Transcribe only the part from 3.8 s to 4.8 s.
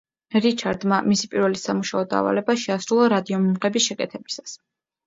შეკეთებისას.